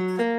[0.00, 0.29] Mm-hmm.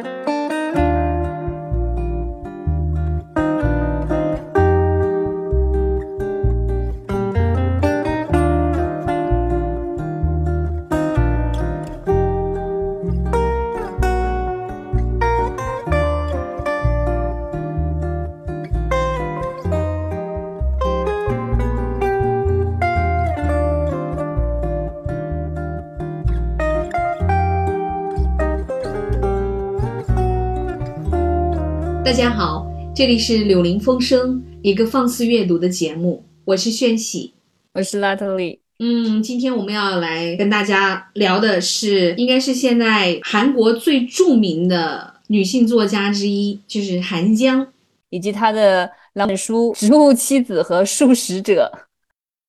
[32.11, 37.33] 大家好，这里是柳林风声，一个放肆阅读的节目，我是炫喜，
[37.73, 38.59] 我是拉特利。
[38.79, 47.65] 嗯，今天我们要来跟大家聊的是，应该是现在韩国最著名的女性作家之一，就是韩江，
[48.09, 51.71] 以及她的两本书《植物妻子》和《素食者》。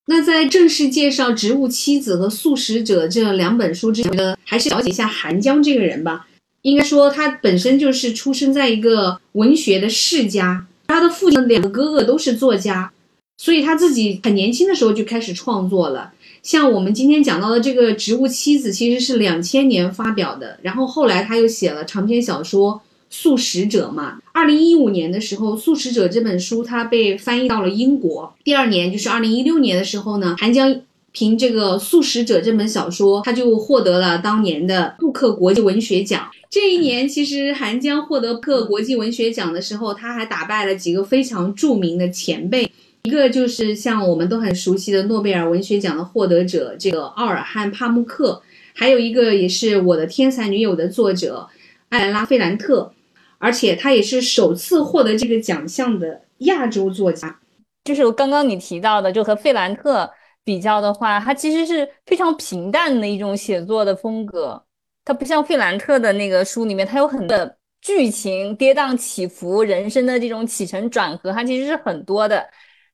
[0.09, 6.27] 那在正式介绍《植物妻子》和《素食者》这两本书之前呢，还是了解一下韩江这个人吧。
[6.62, 12.93] 应该说，他本身就是出生在一个文学的世家，他的父亲两个哥哥都是作家，
[13.37, 16.13] 所以他自己很年轻的时候就开始创作了。
[16.43, 22.74] 像我们今天讲到的这个《植物妻子》，其实是两千年发表的，然后后来他又写了长篇小说
[23.10, 24.18] 《素食者》嘛。
[24.33, 28.35] 二零一五年的时候，《素食者》这本书它被翻译到了英国。
[28.45, 30.80] 第二年，就是二零一六年的时候呢，韩江。
[31.13, 36.30] 凭这个《素食者》这本小说，他就获得了当年的布克国际文学奖。
[36.49, 42.71] 这一年，其实韩江获得布克国际文学奖的时候，他还打败了几个非常著名的前辈，
[43.02, 48.43] 一个就是像我们都很熟悉的诺贝尔文学奖的获得者这个奥尔汉·帕慕克，
[48.74, 51.49] 还有一个也是我的天才女友的作者
[51.90, 52.93] 艾兰拉·费兰特，
[53.37, 57.38] 而且他也是首次获得这个奖项的亚洲作家。
[57.85, 60.10] 就是刚刚你提到的，就和费兰特。
[60.45, 64.60] 比较的话，它其实是非常平淡的一种写作的风格，
[65.04, 67.37] 它不像费兰特的那个书里面，它有很多
[67.81, 72.44] 剧情跌宕起伏，人生的这种起承转合，它其实是很多的。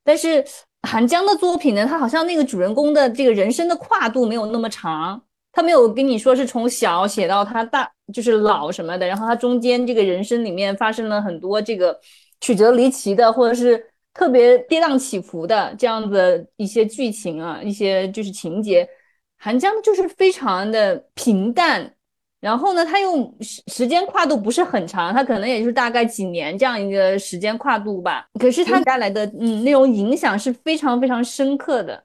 [0.05, 0.44] 但是
[0.82, 11.98] 韩江的作品呢，他好像那个主人公的这个人生的跨度没有那么长，他没有跟你说是从小写到他大，就是老什么的，然后他中间这个人生里面发生了很多这个
[12.40, 13.84] 曲折离奇的，或者是。
[14.14, 18.89] 特别跌宕起伏的这样子一些剧情啊，一些就是情节，
[19.36, 21.95] 韩江就是非常的平淡，
[22.41, 28.27] 然后呢，他又时时间跨度不是很长，他可能也就是大概几年这样一个时间跨度吧。
[28.41, 32.05] 可是他带来的嗯那种影响是非常非常深刻的，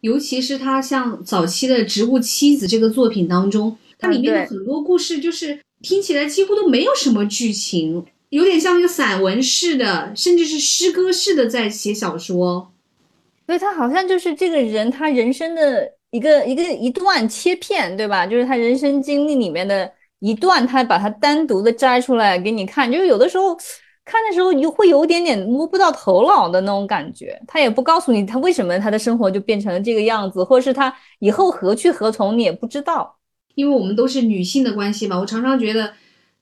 [0.00, 8.04] 尤其是他像早期的《植物妻子》这个作品当中，它里面的很多故事就是听起来几乎都没有什么剧情。
[8.30, 12.72] 有点像一个散文式的，甚至是诗歌式的在写小说，
[13.46, 18.26] 所以他好像就是这个人他人生的一个一个一段切片，对吧？
[18.26, 22.90] 就是他人生经历里面的一段，他把它单独的摘出来给你看。
[22.90, 23.56] 就是有的时候
[24.04, 27.40] 看的时候，你会有点点摸不到头脑的那种感觉。
[27.46, 33.16] 他也不告诉你他为什么他的生活就变成了这个样子，或者是他以后何去何从，你也不知道。
[33.54, 35.92] 因为我们都是女性的关系嘛，我常常觉得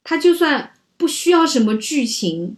[0.02, 0.70] 他就算。
[0.96, 2.56] 不需要什么剧情，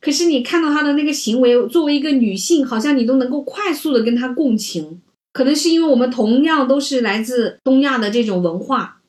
[0.00, 5.00] 可是你看到她的那个行为，作为一个女性，好像你都能够快速的跟她共情。
[5.32, 9.00] 可能是因为我们同样都是来自东亚的这种文化，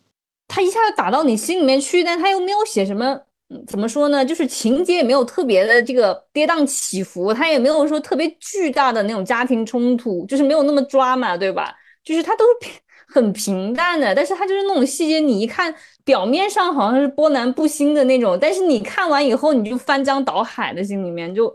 [0.48, 3.22] 她一下子打到你心里面去，但她又没有写什么，
[3.68, 4.26] 怎么说呢？
[4.26, 11.72] 就是情节也没有特别的这个跌宕起伏，她也没有说特别巨大的那种家庭冲突，就是没有那么抓嘛，对吧？
[12.04, 12.44] 就是她都
[13.16, 15.74] 很平淡的，但是她就是那种细节，你一看。
[16.06, 21.52] 表面上好像是波澜不兴的那种，但是你看完以后，你就翻江倒海的心里面就，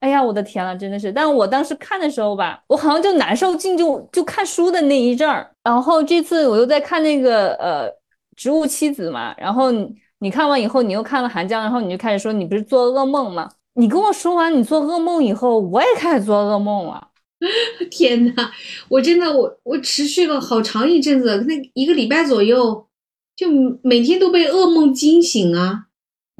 [0.00, 1.12] 哎呀，我的天呐，真的是！
[1.12, 5.48] 但我当时看的时候吧，我好像就难受劲，就就看书的那一阵儿。
[5.62, 7.88] 然后这次我又在看那个呃
[8.34, 9.70] 《植物妻子》嘛，然后
[10.18, 13.48] 你看完以后，你又看了《寒江》，然后你就开始说你不是做噩梦吗？
[13.74, 17.06] 你跟我说完你做噩梦以后，我也开始做噩梦了。
[17.90, 18.50] 天呐，
[18.88, 22.86] 我真的我我持续了好长一阵子，那一个礼拜左右。
[23.34, 23.48] 就
[23.82, 25.86] 每天都被噩梦惊醒啊！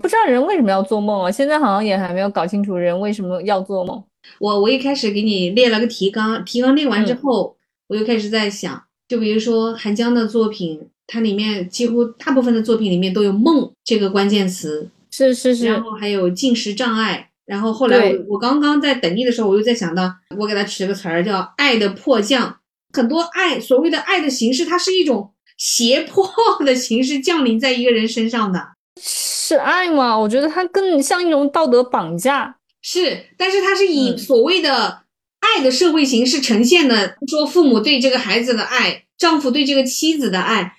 [0.01, 1.31] 不知道人为什么要做梦啊？
[1.31, 4.01] 现在好像也还没有搞清楚人为什么要做梦。
[4.39, 7.57] 我我一开始给你列了个提纲，提纲列完之后，
[7.89, 15.65] 我就开始在想，就比如说韩江的作品，它里面几乎大部分的作品里面都有“梦”这个关键词，是是是。
[15.65, 22.57] 然后还有进食障碍，然后后来我我刚刚在等你的时候，我又在想到，我给他取了个词儿叫“爱的迫降”。
[22.97, 25.29] 很多爱，所谓的爱的形式，它是一种。
[25.59, 26.27] 胁迫
[26.65, 28.61] 的形式降临在一个人身上的
[29.01, 30.19] 是爱吗？
[30.19, 32.57] 我觉得它更像一种道德绑架。
[32.81, 35.03] 是，但是它是以所谓的
[35.39, 40.79] 爱的社会形式呈现的，说父母对这个孩子的爱，丈夫对这个妻子的爱。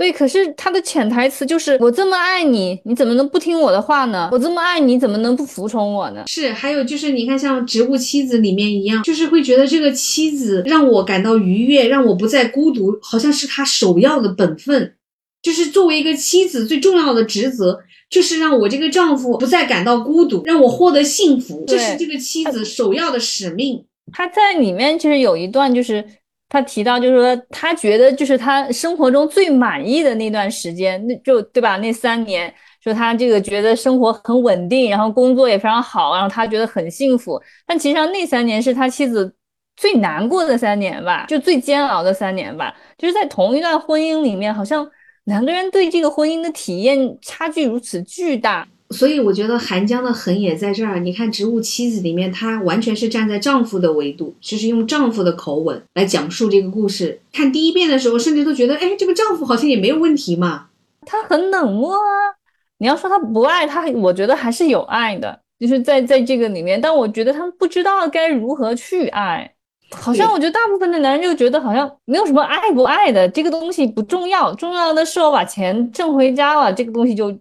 [0.00, 4.30] 对，可是他的潜台词就是我这么爱你，你怎么能不听我的话呢？
[4.32, 6.22] 我这么爱你，怎么能不服从我呢？
[6.26, 14.94] 是，还有就是你看，像《植物妻子》里面一样，就是会觉得这个妻子让我感到愉悦，让我不再孤独，好像是他首要的本分，
[15.42, 23.84] 就是作为一个妻子最重要的职责，就是让我这个丈夫不再感到孤独，让我获得幸福，这是这个妻子首要的使命。
[24.10, 26.02] 他在里面其实有一段就是。
[26.50, 31.76] 他提到，就是说，他觉得就是他生活中最满意的那段时间，那就对吧？
[31.76, 32.52] 那三年，
[32.82, 37.40] 说他这个觉得生活很稳定，然后工作也非常好，然后他觉得很幸福。
[37.64, 39.32] 但其实上那三年是他妻子
[39.76, 42.74] 最难过的三年吧，就最煎熬的三年吧。
[42.98, 44.90] 就是在同一段婚姻里面，好像
[45.24, 48.66] 两个人对这个婚姻的体验差距如此巨大。
[48.92, 50.98] 所以我觉得韩江的狠也在这儿。
[50.98, 57.20] 你看《植物妻子》里面，她完全是站在丈夫的维度，就是用丈夫的口吻来讲述这个故事。
[57.32, 60.66] 看第一遍的时候，甚至都觉得，哎，这个丈夫好像也没有问题嘛。
[61.06, 62.34] 他很冷漠啊。
[62.78, 66.80] 你要说他不爱他，我觉得还是有爱的，就是在在这个里面。
[66.80, 69.54] 但我觉得他们不知道该如何去爱。
[69.92, 77.32] 好像我觉得大部分的男人就觉得好像没有什么爱不爱的，这个东西不重要，重要的是我把钱挣回家了，这个东西就。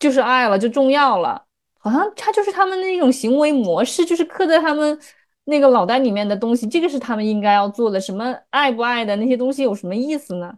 [0.00, 1.42] 就是爱了就重要了，
[1.78, 4.98] 好像他就是他们那种行为模式，就是刻在他们
[5.44, 6.66] 那个脑袋里面的东西。
[6.66, 8.00] 这个是他们应该要做的。
[8.00, 10.54] 什么爱不爱的那些东西有什么意思呢？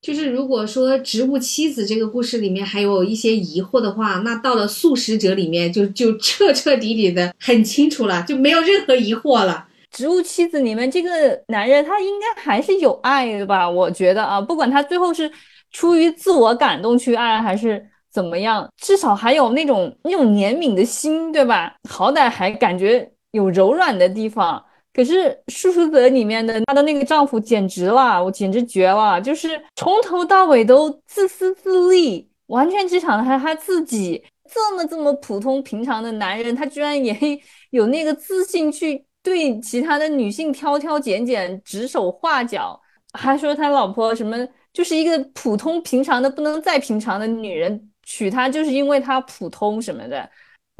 [0.00, 9.66] 就是如果说《植物妻子》这个故事里面还有一些疑惑的话，那到了《素食者》里面就就彻彻底底的很清楚了，就没有任何疑惑了。
[9.96, 11.10] 《植物妻子》里面这个
[11.48, 13.68] 男人他应该还是有爱的吧？
[13.68, 15.28] 我觉得啊，不管他最后是
[15.72, 17.84] 出于自我感动去爱，还是。
[18.16, 18.66] 怎么样？
[18.80, 21.76] 至少还有那种那种怜悯的心，对吧？
[21.86, 24.64] 好歹还感觉有柔软的地方。
[24.94, 29.20] 可是《叔叔德》里面的她的那个丈夫简直了，我简直绝了！
[29.20, 34.24] 就是从头到尾都自私自利，完全只想着他自己。
[34.50, 37.14] 这么这么普通平常的男人，他居然也
[37.70, 42.80] 有那个自信去对其他的女性挑挑拣拣、指手画脚，
[43.12, 44.36] 还说他老婆什么
[44.72, 47.90] 就是一个普通平常的不能再平常的女人。
[48.06, 50.26] 娶她就是因为她普通什么的，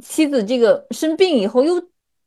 [0.03, 1.79] 妻子这个生病以后又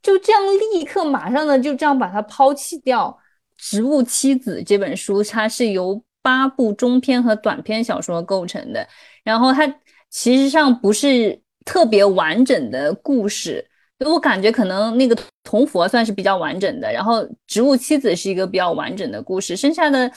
[0.03, 0.41] 就这样
[0.73, 3.17] 立刻马上呢就这样把她抛弃掉。
[3.61, 8.87] 《植物妻子》这本书它是由八部中篇和短篇小说构成的，
[9.23, 9.67] 然后它
[10.09, 13.65] 其实上不是特别完整的故事，
[13.99, 20.11] 我感觉可能那个《铜佛》算是比较完整的，然后《植物妻子》是一个比较完整的故事，剩下的。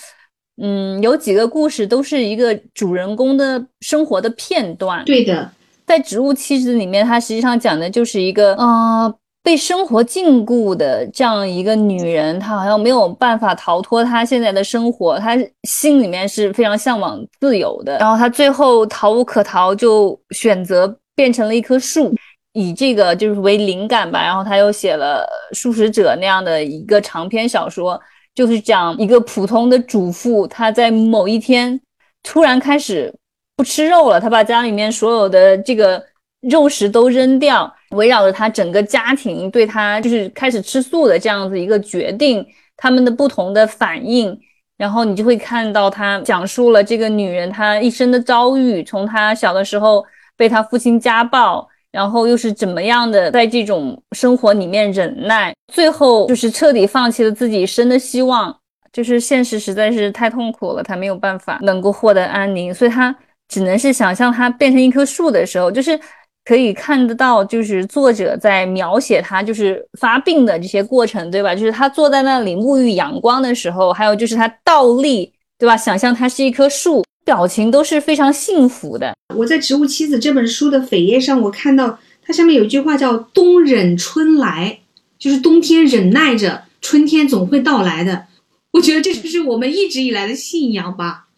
[0.61, 5.03] 嗯，有几个故事都是一个主人公的生活的片段。
[5.07, 5.51] 对的，
[5.87, 9.13] 在《植物妻子》里面，它实际上讲的就是一个呃
[9.43, 17.97] 被生活禁锢的这样一个女人，她好像没有办法逃脱她现在的生活，她心里面是非常向往自由的。
[17.99, 22.15] 然后她最后逃无可逃，就选择变成了一棵树，
[22.53, 24.23] 以这个就是为灵感吧。
[24.23, 25.27] 然后他又写了
[25.57, 27.99] 《素食者》那样的一个长篇小说。
[28.35, 31.79] 就是讲一个普通的主妇，她在某一天
[32.23, 33.13] 突然开始
[33.57, 36.03] 不吃肉了，她把家里面所有的这个
[36.41, 42.47] 肉食都扔掉，围绕着她整个家庭对她就是开始吃素的这样子一个决定，
[42.77, 44.39] 他们的不同的反应，
[44.79, 50.05] 然后你就会看到她讲述了这个女人她一生的遭遇，从她小的时候
[50.37, 51.69] 被她父亲家暴。
[51.93, 58.57] 然后又是怎么样的，在这种生活里面忍耐，最后就是彻底放弃了自己生的希望，
[58.91, 63.15] 就是现实实在是太痛苦了，他没有办法能够获得安宁，所以他
[63.47, 66.01] 只能是想象他变成一棵树的时候，就是
[66.47, 71.55] 可以看得到，就是作者在描写他就是发病的这些过程，对吧？
[71.55, 75.77] 就是他坐在那里沐浴阳光的时候，还有就是他倒立，对吧？
[75.77, 77.05] 想象他是一棵树。
[77.25, 79.15] 表情都是非常幸福的。
[79.37, 84.81] 我在《植物妻子》这本书的扉页上，我看到它上面有一句话叫“冬忍春来”，
[85.19, 88.27] 就是冬天忍耐着，春天总会到来的。
[88.73, 91.29] 我觉得这就是我们一直以来的信仰吧。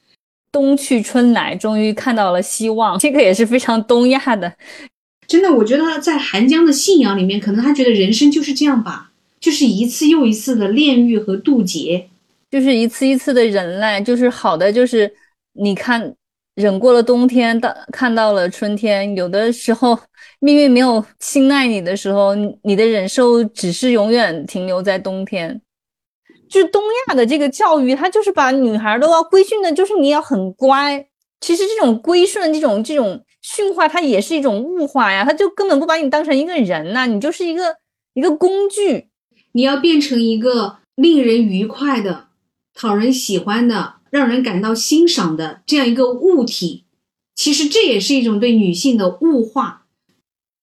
[0.51, 4.53] 冬去春来，终于看到了希望，这个也是非常东亚的。
[5.27, 9.11] 真的，我觉得在韩江的信仰里面，可能他觉得人生就是这样吧，
[9.41, 12.09] 就是一次又一次的炼狱和渡劫，
[12.51, 15.13] 就是一次一次的忍耐，就是好的，就是。
[15.55, 16.15] 你看，
[16.55, 19.15] 忍过了冬天，到看到了春天。
[19.17, 19.99] 有的时候，
[20.41, 25.61] 命运没有青睐你的时候，你的忍受只是永远停留在冬天。
[26.49, 31.07] 就东亚的这个教育，它就是把女孩都要规训的，就是你要很乖。
[31.41, 35.25] 其实这种规顺、这种这种驯化，它也是一种物化呀。
[35.25, 37.77] 他就根本不把你当成一个人呐，你就是一个
[38.15, 39.09] 一个工具。
[39.53, 42.27] 你要变成一个令人愉快的、
[42.75, 43.95] 讨人喜欢的。
[44.15, 46.85] 让人感到欣赏的这样一个物体，
[47.35, 49.87] 其实这也是一种对女性的物化。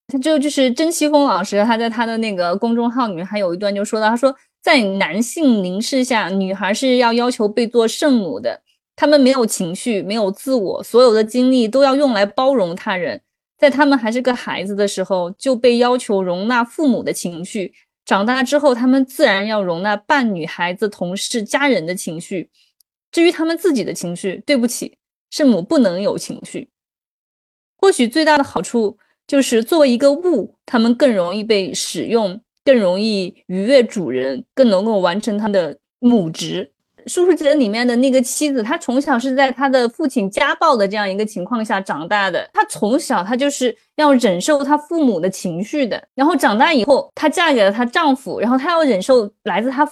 [0.08, 8.62] 他就就是甄西峰老师，他在他的那个公众号里面还有一段就说到，他说在男性凝视下，女孩是要要求被做圣母的，
[8.96, 13.20] 他们没有情绪，没有自我，所有的精力都要用来包容他人。
[13.58, 17.74] 在他们还是个孩子的时候，就被要求容纳父母的情绪；
[18.06, 22.50] 长大之后，他们自然要容纳伴侣、孩子、同事、家人的情绪。
[23.12, 24.98] 至于他们自己的情绪，对不起，
[25.30, 26.70] 圣母不能有情绪。
[27.78, 28.98] 或许最大的好处。
[29.28, 36.70] 就是作为一个物，他们更容易被使用，更容易愉悦主人，更能够完成他的母职。
[37.10, 42.50] 《术士者》里面的那个妻子，她从小是在她的父亲家暴的这样一个情况下长大的。
[42.52, 49.90] 她从小她就是要忍受她父母的情绪的，然后长大以后，她嫁给了她丈夫，然后她要忍受来自她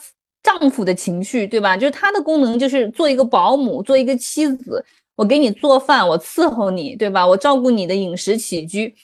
[0.50, 1.78] 丈夫的情绪，对吧？
[1.78, 4.84] 就是她的功能就是做一个保姆，做一个妻子，
[5.16, 7.26] 我给你做饭，我伺候你，对吧？
[7.28, 8.96] 我照顾你的饮食起居。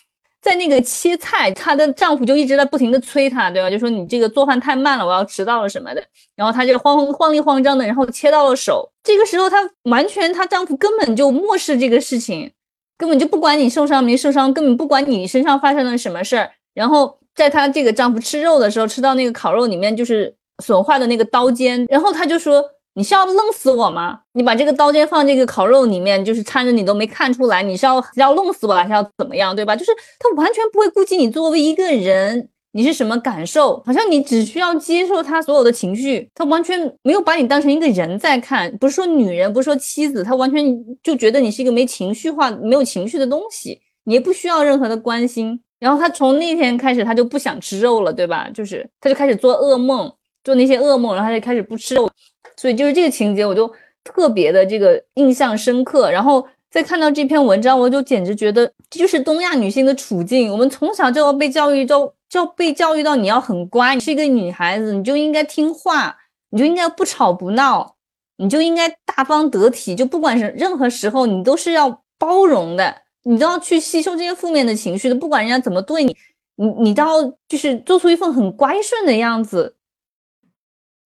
[0.41, 3.69] 在那个切菜，她的丈夫就一直在不停的催她，对吧？
[3.69, 6.03] 就说你这个做饭太慢了，我要迟到了什么的。
[6.35, 8.89] 然后她就慌慌里慌张的，然后切到了手。
[9.03, 12.51] 这个时候她完全，她丈夫根本就漠视这个事情，
[12.97, 16.51] 根本就不管你受伤没受伤，根本不管你身上发生了什么事儿。
[16.73, 22.63] 然后在她这个丈夫吃肉的时候，吃到那个烤肉里面就是损坏的那个刀尖，然后他就说。
[22.97, 24.21] 你是要弄死我吗？
[24.31, 29.75] 你把这个刀尖放这个烤肉里面，就是掺着你都没看出来，你是要要弄死我还是要怎么样，对吧？
[29.75, 38.73] 就是他完全不会顾及你作为一个人你是什么感受，好像你只需要接受他所有的情绪，他完全没有把你当成一个人在看。
[38.77, 40.65] 不是说女人，不是说妻子，他完全
[41.03, 45.61] 就觉得你是一个没情绪化、没有情绪的东西，你也不需要任何的关心。
[45.79, 48.49] 然后他从那天开始，他就不想吃肉了，对吧？
[48.53, 50.09] 就是他就开始做噩梦，
[50.45, 52.09] 做那些噩梦，然后他就开始不吃肉。
[52.55, 53.69] 所以就是这个情节，我就
[54.01, 56.09] 特别的这个印象深刻。
[56.09, 60.49] 然后再看到这篇文章，我就简直觉得这就是东亚女性的处境。
[60.49, 66.15] 我们从小就要被教育，就就要被教育到你要很乖，你是一个女孩子，你就应该听话，
[66.51, 67.95] 你就应该不吵不闹，
[68.37, 69.95] 你就应该大方得体。
[69.95, 75.15] 就不管是任何时候，你都是要包容的，你都要去吸收这些负面的情绪的。
[75.15, 76.15] 不管人家怎么对你，
[76.55, 79.75] 你你都要就是做出一份很乖顺的样子。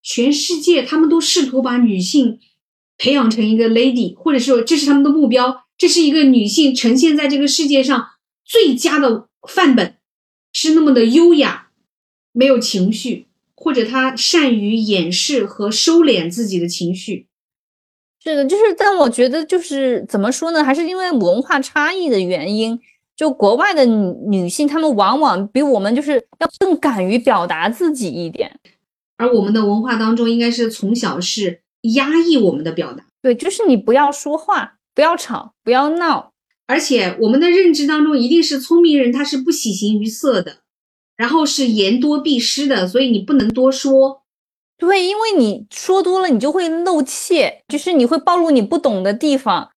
[0.02, 2.40] 全世界，他们都试图把女性
[2.98, 5.66] 培养成一个 lady，或者说这是他们的目标。
[5.78, 8.08] 这是一个女性呈现在这个世界上
[8.44, 9.96] 最佳的范本，
[10.52, 11.70] 是那么的优雅，
[12.34, 17.28] 没有情绪，或者她善于掩饰和收敛自己的情绪。
[18.22, 20.62] 是的，就是，但我觉得就是怎么说呢？
[20.62, 22.78] 还是因为文化差异的原因，
[23.16, 28.60] 就国外的女女性，她们往往比我们就是要更敢于表达自己一点。
[29.20, 36.32] 而我们的文化当中，应该是从小是压抑我们的表达，对，就是你不要说话，不要吵，不要闹，
[36.68, 40.60] 而且我们的认知当中，一定是聪明人他是不喜形于色的，
[41.18, 44.24] 然后是言多必失的，所以你不能多说，
[44.78, 49.70] 对，因为你说多了，你就会漏怯，就是你会暴露你不懂的地方。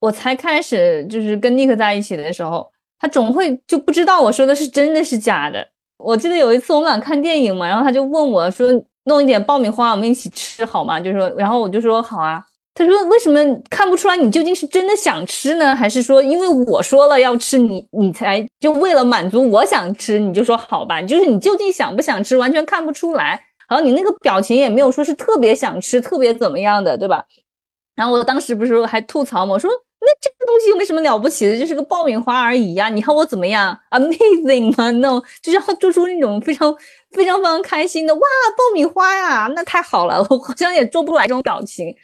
[0.00, 5.71] 我才开始就是跟尼克在一起的时候，他总会就不知道我说的是真的是假的。
[6.04, 8.68] 我记得有一次我们俩看电影嘛，然后他就问我说
[9.06, 12.42] ：“弄一点爆米花，我们一起吃好吗？”就是说，然后我就说好啊。
[12.74, 21.00] 他说：“为什么看不出来你究竟是真的想吃呢，还是说因为我说了要吃，你你才就为了满足我想吃，你就说好吧？
[21.02, 23.40] 就是你究竟想不想吃，完全看不出来。
[23.68, 27.24] 然后你那个表情也没有说是特别想吃，特别怎么样的，对吧？
[27.94, 29.70] 然后我当时不是还吐槽嘛，我说。”
[30.04, 32.88] 那这个东西又没什么了不起的，就是个爆米花而已呀！
[32.88, 36.74] 你看我怎么样？Amazing 吗？No，就是要做出那种非常
[37.12, 40.18] 非常非常开心的哇，爆米花呀，那太好了！
[40.28, 41.94] 我好像也做不出来这种表情。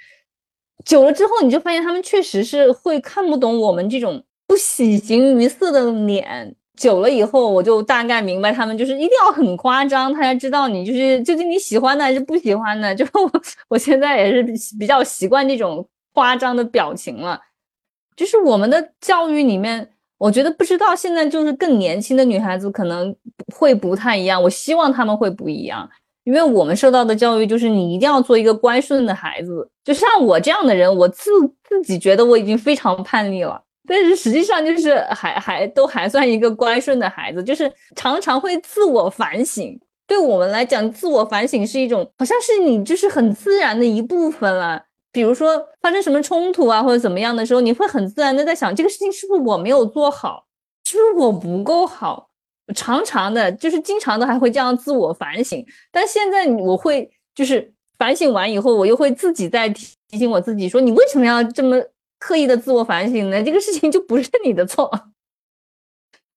[0.85, 6.55] 久了之后，你就发现他们确实是会看不懂我们这种不喜形于色的脸。
[6.76, 12.95] 久了以后，我就大概明白他们就是一定要很夸张，他才知道你就是究竟你喜欢的还是不喜欢的。
[12.97, 13.28] 就我
[13.67, 14.45] 我现在也是
[14.78, 17.40] 比较习惯这种夸张的表情了。
[18.19, 23.15] 就是我们的教育里面，我觉得不知道现在就是更年轻的女孩子可能
[23.55, 24.43] 会不太一样。
[24.43, 25.89] 我希望他们会不一样，
[26.25, 29.71] 因为我们受到的教育就是你一定要做一个乖顺的孩子。
[29.85, 31.31] 就像我这样的人，我自
[31.63, 39.79] 自己觉得我已经非常叛逆了，但是实际上就是还还都还算一个乖顺的孩子，就是常常会自我反省。
[40.09, 44.83] 对我们来讲，自我反省是一种好像是你就是很自然的一部分了。
[45.19, 50.47] 比如说发生什么冲突啊，或者怎么样的时候，你会很自然的在想，这个事情是不是我没有做好，
[50.85, 52.31] 是不是我不够好？
[52.73, 55.67] 常常的，就是经常的还会这样自我反省。
[55.91, 61.77] 但现在我会就是反省完以后，我又会自己在提醒我自己说：“你为什么要这么
[62.21, 63.43] 刻意的自我反省呢？
[63.43, 64.89] 这个事情就不是你的错。”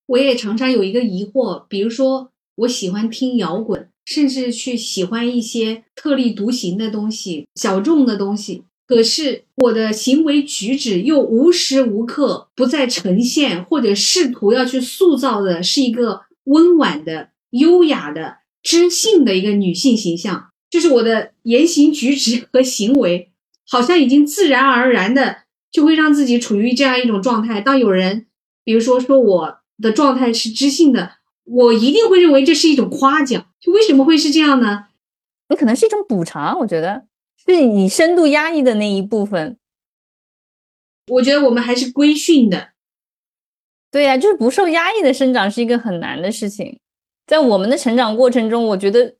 [0.09, 20.49] 我也常常有一个疑惑，比如说我喜欢听摇滚，甚至去喜欢一些特立独行的东西、小众的东西，可是我的行为举止又无时无刻不在呈现或者试图要去塑造的是一个温婉的、优雅的、知性的一个女性形象。
[20.69, 23.31] 就是我的言行举止和行为，
[23.65, 25.37] 好像已经自然而然的
[25.71, 27.61] 就会让自己处于这样一种状态。
[27.61, 28.25] 当有人，
[28.65, 31.13] 比如说说我的状态是知性的，
[31.45, 33.45] 我一定会认为这是一种夸奖。
[33.61, 34.87] 就为什么会是这样呢？
[35.47, 37.05] 你可能是一种补偿，我觉得
[37.45, 39.57] 是你深度压抑的那一部分。
[41.07, 42.69] 我觉得我们还是规训的。
[43.89, 46.79] 对呀，就是不受压抑的生长是一个很难的事情。
[47.27, 49.15] 在我们的成长过程中，我觉得。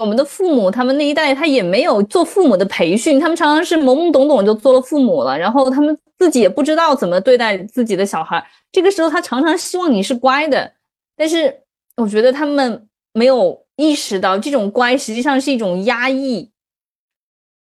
[0.00, 8.44] 我们的父母，他们那一代，他也没有做父母的培训，他们常常是懵懵懂懂就做了父母了，然后他们自己也不知道怎么对待自己的小孩。
[8.72, 10.72] 这个时候，他常常希望你是乖的，
[11.16, 11.60] 但是
[11.94, 16.50] 我觉得他们没有意识到，这种乖实际上是一种压抑。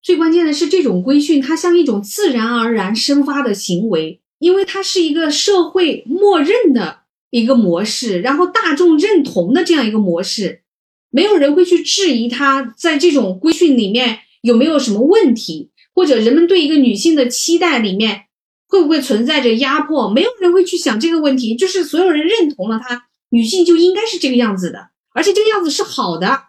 [0.02, 10.64] 最关键的是，这种规训它像一种自然而然生发的行为，因为它是一个社会默认的一个模式，然后大众认同的这样一个模式。
[11.12, 18.24] 没有人会去质疑它在这种规训里面有没有什么问题，或者人们对一个女性的期待里面
[18.68, 20.10] 会不会存在着压迫？
[20.10, 26.46] 没有人会去想这个问题，就是所有人认同了她，女性就应该是这个样子的，而且这个样子是好的。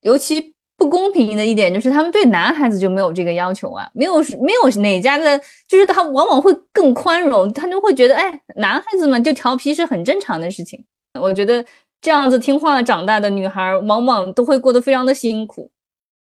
[0.00, 10.82] 尤其不公平的一点就是，他们对男孩子就没有这个要求啊，没有没有哪家的，就是他往往会更宽容，他就会觉得，哎，男孩子嘛就调皮是很正常的事情。
[11.20, 11.62] 我觉得。
[12.02, 15.70] 这样子听话长大的女孩，往往都会过得非常的辛苦。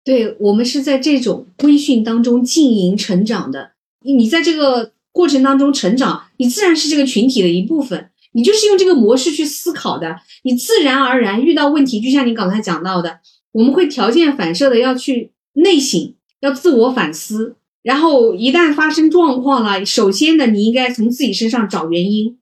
[0.02, 3.72] 对我们是在这种规训当中经营成长的。
[4.00, 8.08] 你在这个过程当中成长，你自然是这个群体的一部分。
[8.32, 13.18] 你就是用这个模式去思考的，你自然而然遇到问题，就像你刚才讲到的，
[13.52, 17.56] 我们会条件反射的要去内省，要自我反思。
[17.82, 22.38] 然后一旦发生状况了，首先呢，你应该从自己身上找原因，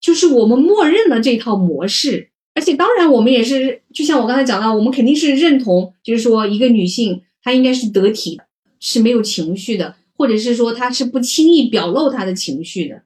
[0.00, 2.30] 就是我们默认了这套模式。
[2.54, 8.44] 而且当然，我们也是，就像我刚才讲到，我们肯定是认同，就是说，一个女性她应该是得体的，
[8.80, 13.02] 是没有情绪的，或者是说她是不轻易表露她的情绪的。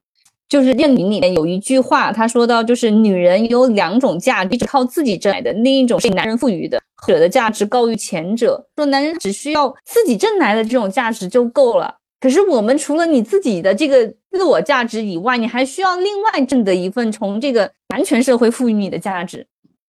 [0.55, 8.65] 就是电影里面有一句话，他说到，就是女人有两种价值，靠自己挣来的，另一种是男人赋予的，后者的价值高于前者。
[8.77, 11.97] 说男人只需要自己挣来的这种价值就够了。
[12.21, 19.49] 可是我们除了你自己的这个自我价值以外，你还需要另外挣的一份从这个男权社会赋予你的价值。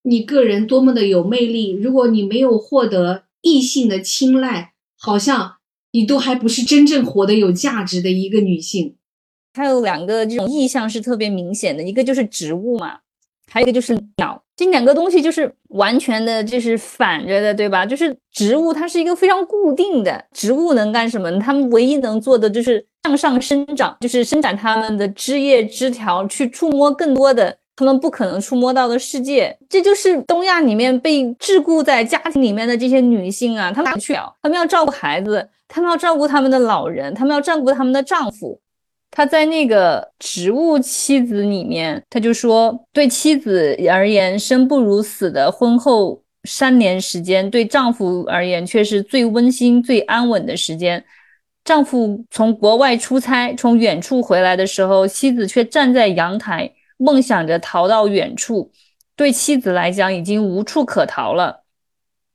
[0.04, 5.56] 你个人多么的有魅力，如果你没有获得异性的青睐，好像
[5.92, 8.94] 你都还不是真正活得有价值的一个女性。
[9.56, 12.98] 它有两个这种意象是特别明显的，一个就是植物嘛。
[13.50, 17.86] 还有一个就是鸟，这两个东西就是完全的，就是反着的，对吧？
[17.86, 21.30] 就是植物，它是一个非常固定的植物，能干什么？
[21.38, 29.56] 它们唯一能做的就是向上生长，就是伸展它们的枝叶枝条，去触摸更多的他们不可能触摸到的世界。
[29.70, 38.60] 这就是东亚里面被桎梏在家庭里面的这些女性啊，她们去了，她们要照顾孩子，她们要照顾他们的老人，她们要照顾他们的丈夫。
[39.10, 51.02] 他在那个植物妻子里面，他就说，对妻子而言，生不如死的婚后三年时间，对丈夫而言却是最温馨、最安稳的时间。
[51.64, 58.70] 丈夫从国外出差，从远处回来的时候，妻子却站在阳台，梦想着逃到远处。
[59.16, 61.64] 对妻子来讲，已经无处可逃了。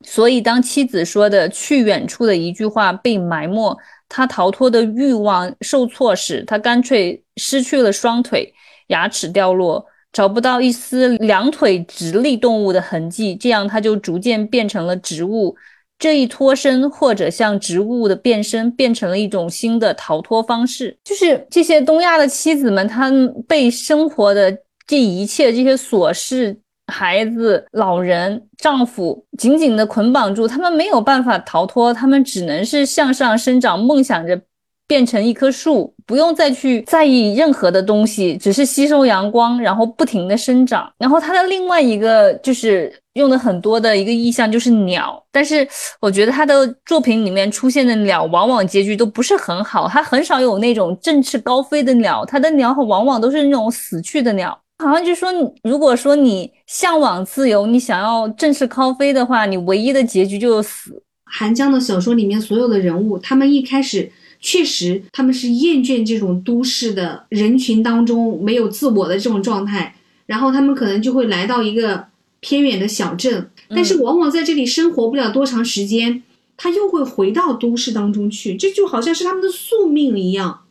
[0.03, 3.77] 所以，当妻子说的“去远处”的一句话被埋没。
[4.13, 8.53] 他逃脱的欲望受挫时，他干脆失去了双腿，
[8.87, 13.33] 牙齿掉落，找不到一丝两腿直立动物的痕迹。
[13.33, 15.55] 这样，他就逐渐变成了植物。
[15.97, 20.97] 这一脱身，或者像植物的变身，变成了一种新的逃脱方式。
[21.05, 23.09] 就是这些东亚的妻子们，她
[23.47, 26.59] 被生活的这一切这些琐事。
[26.91, 34.39] 孩子、老人、丈夫紧紧地捆绑住，他们没有办法逃脱，他们只能是向上生长，梦想着
[34.85, 40.91] 变成一棵树，不用再去在意任何的东西，只是吸收阳光，然后不停地生长。
[40.97, 45.65] 然后他的另外一个就是用的很多的一个意象就是鸟，但是
[46.01, 54.59] 我觉得他的作品里面出现的鸟，往往结局都不是很好，他很少有那种振翅高飞的鸟，他的鸟往往都是那种死去的鸟。
[54.81, 55.29] 好像就说，
[55.63, 61.03] 如果说你向往自由，你想要正式高飞的话，你唯一的结局就是死。
[61.25, 72.07] 韩江的小说里面所有的人物，他们一开始确实他们是厌倦这种都市的人群当中没有自我的这种状态，然后他们可能就会来到一个
[72.41, 76.23] 偏远的小镇，但是往往在这里生活不了多长时间，
[76.57, 80.61] 他又会回到都市当中去，这就好像是他们的宿命一样。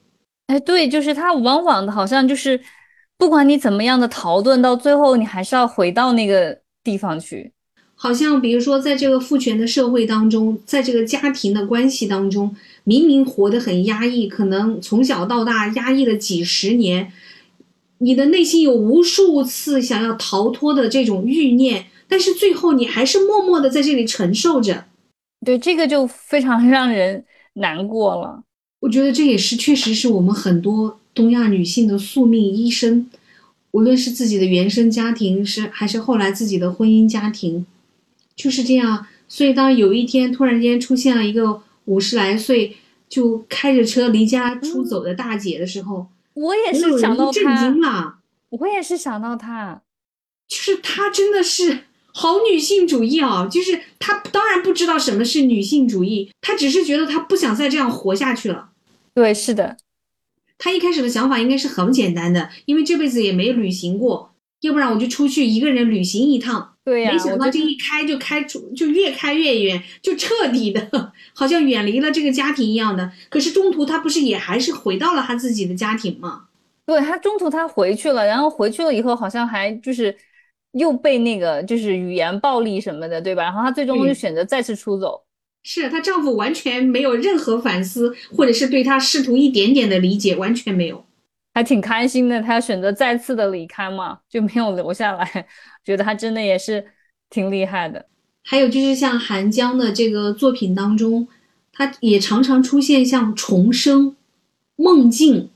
[0.48, 2.60] 哎，对，就是他往往的好像就是，
[3.20, 7.52] 不管你怎么样的逃遁，到最后你还是要回到那个地方去。
[7.94, 17.12] 好像比如说，在这个父权的社会当中，在这个家庭的关系当中，明明活得很压抑，可能从小到大压抑了几十年，
[17.98, 24.87] 你的内心有无数次想要逃脱的这种欲念，但是最后你还是默默的在这里承受着。
[25.44, 28.42] 对，这个就非常让人难过了。
[28.80, 33.10] 我觉得这也是确实是我们很多东亚女性的宿命一生，
[33.72, 37.66] 无论是自己的原生家庭，是还是后来自己的婚姻家庭，
[38.36, 39.06] 就是这样。
[39.28, 42.76] 所以当有一天突然间出现了一个五十来岁
[43.08, 48.16] 就开着车离家出走的大姐的时候，我也是想到震惊了。
[48.50, 49.82] 我也是想到她，
[50.48, 51.84] 就是她真的是。
[52.12, 58.70] 好女性主义啊，就是她当然不知道什么是女性主义，她只是觉得她不想再这样活下去了。
[59.14, 59.76] 对，是的，
[60.60, 66.74] 她一开始的想法应该是很简单的，因为这辈子也没旅行过，要不然我就出去一个人旅行一趟。
[66.84, 73.10] 对呀，没想到这一开就开出，就越开越远，就彻底的，好像远离了这个家庭一样的。
[73.28, 76.44] 可是中途他不是也还是回到了他自己的家庭吗？
[76.86, 80.16] 对，他中途他回去了，然后回去了以后好像还就是。
[80.74, 83.42] 又被那个就是语言暴力什么的，对吧？
[83.42, 85.20] 然后他最终就选择再次出走。
[85.62, 91.04] 是她丈夫完全没有任何反思，或者是对她试图一点点的理解，完全没有，
[91.54, 92.40] 还挺开心的。
[92.42, 95.46] 她选择再次的离开嘛，就没有留下来。
[95.84, 96.84] 觉得她真的也是
[97.28, 98.06] 挺厉害的。
[98.42, 101.28] 还有就是像韩江的这个作品当中，
[101.72, 104.16] 她也常常出现像重生、
[104.76, 105.50] 梦境，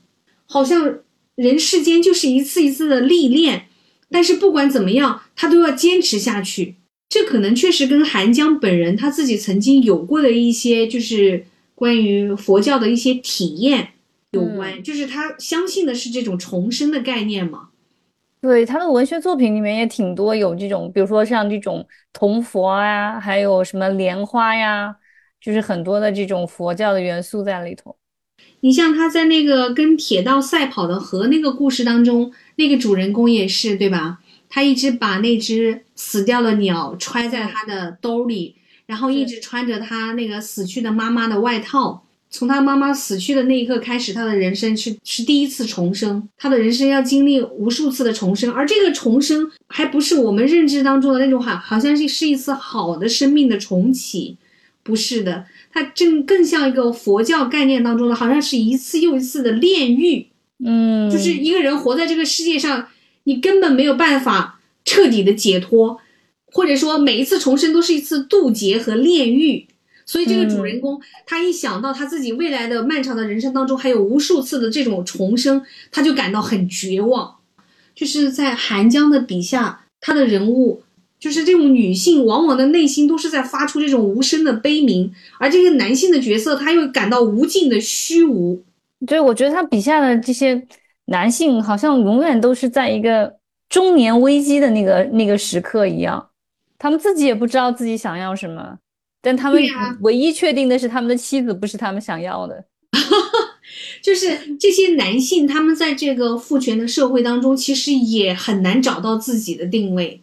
[0.45, 0.99] 好像
[1.33, 3.67] 人世间就是一次一次的历练。
[4.11, 6.75] 但是不管怎么样，她都要坚持下去。
[7.15, 13.91] 这可能确实跟韩江本人他自己曾经有过的一些，就是关于佛教的一些体验
[14.31, 14.83] 有关。
[14.83, 17.69] 就是他相信的是这种重生的概念嘛？
[18.41, 24.93] 对，他的文学作品里面也挺多有这种，比如说像这种铜佛啊，还有什么莲花呀，
[25.39, 27.95] 就是很多的这种佛教的元素在里头。
[28.59, 32.33] 你像他在那个跟铁道赛跑的河那个故事当中。
[32.57, 34.19] 那个主人公也是对吧？
[34.49, 38.55] 他一直把那只死掉的鸟揣在他的兜里，
[38.85, 42.03] 然后一直穿着他那个死去的妈妈的外套。
[42.27, 46.27] 从他妈妈死去的那一刻开始，他的人生是是第一次重生。
[46.37, 54.35] 他的人生要经历无数次的重生，而这个重生还不是我们认知当中的那种好，好像是是一次好的生命的重启，
[54.83, 60.27] 不是的，它正更像一个佛教概念当中的，好像是一次又一次的炼狱。
[60.65, 62.85] 嗯，就是一个人活在这个世界上，
[63.25, 65.99] 你根本没有办法彻底的解脱，
[66.45, 69.67] 或者说每一次重生都是一次渡劫和炼狱。
[70.07, 77.35] 所以这个主人公他一想到他自己未来的漫长的人生当中还有无数次的这种重生，他就感到很绝望。
[77.95, 80.83] 就是在韩江的笔下，他的人物
[81.19, 88.63] 就是这种女性，往往的内心都是在发出这种无声的悲鸣，而这个男性的角色他又感到无尽的虚无。
[89.07, 90.67] 对，我觉得他笔下的这些
[91.05, 93.37] 男性好像永远都是在一个
[93.69, 96.29] 中年危机的那个那个时刻一样，
[96.77, 98.79] 他们自己也不知道自己想要什么，
[99.21, 99.61] 但他们
[100.01, 102.65] 唯一确定的是他们的妻子不是他们想要的。
[104.01, 110.21] 就是这些男性，他们在这个父权的社会当中，其实也很难找到自己的定位，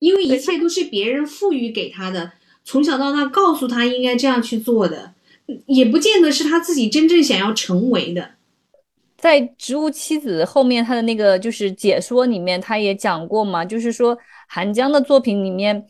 [0.00, 2.32] 因为一切都是别人赋予给他的，
[2.64, 5.14] 从小到大告诉他应该这样去做的。
[5.66, 8.32] 也不见得是他自己真正想要成为的。
[9.22, 15.86] 在《植物妻子》后面，他的那个就是解说里面，他也讲过嘛，就是说韩江的作品里面，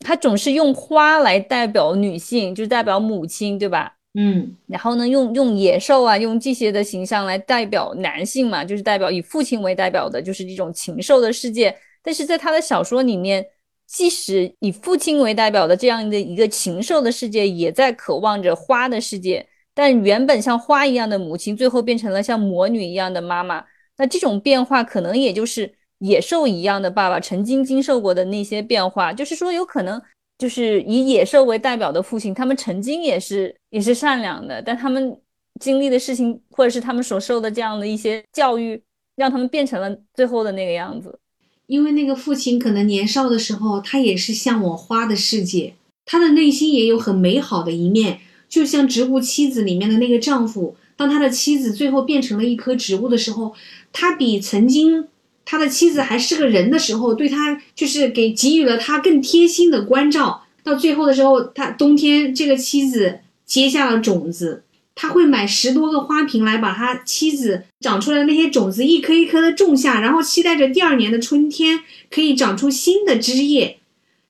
[0.00, 3.94] 他总是用花来代表女性，就代表母亲，对吧？
[4.14, 4.54] 嗯。
[4.68, 11.74] 然后呢，用用野兽啊，用这些的形象来代表男性嘛，就是代表以父亲为代表的，就是这种禽兽的世界。
[12.02, 13.44] 但是在他的小说里面。
[13.88, 19.46] 即使以父亲为代表的这样的一个禽兽的世界，也在渴望着花的世界。
[19.76, 23.62] 但原本像花一样的母亲，最后变成了像魔女一样的妈妈。
[23.98, 29.12] 那这种变化，可能也就是野兽一样的爸爸曾经经受过的那些变化。
[29.12, 30.00] 就是说，有可能
[30.38, 35.20] 就是以野兽为代表的父亲，他们曾经也是也是善良的，但他们
[35.60, 38.82] 经历的事情，或者是他们所受的这样的一些教育，
[39.16, 41.18] 让他们变成了最后的那个样子。
[41.66, 48.20] 因为那个父亲可能年少的时候，他也是向往花的世界，他的内心也有很美好的一面，
[48.56, 53.54] 就像《植物妻子》里面的那个丈夫，当他的妻子最后变成了一棵植物的时候，
[53.92, 55.08] 他比曾经
[55.44, 60.44] 他的妻子还是个人的时候，对他就是给给予了他更贴心的关照。
[60.64, 64.62] 到最后的时候，他冬天这个妻子结下了种子，
[64.94, 73.80] 他会买十多个花瓶来把他妻子长出来的那些种子一颗一颗的种下，然后期待着第二年的春天可以长出新的枝叶。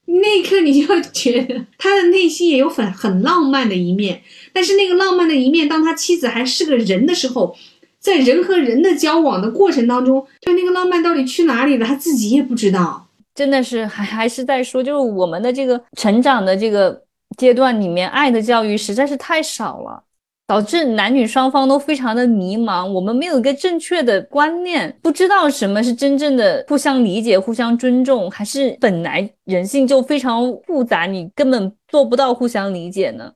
[0.07, 4.23] 那一刻，你就觉得他的内心也有很很浪漫的一面。
[4.53, 7.55] 但是那个浪漫的一面，当他妻子还是个人的时候，
[7.99, 13.09] 在人和人的交往的过程当中，就那个浪漫到底去哪里了，他自己也不知道。
[13.35, 17.03] 真的是还还是在说，就是我们的这个成长的这个
[17.37, 20.03] 阶段里面，爱的教育实在是太少了。
[20.47, 33.33] 导致男女双方都非常的迷茫，我们没有一个正确的观念，不知道什么是真正的互相理解、互相尊重，还是本来人性就非常复杂，你根本做不到互相理解呢？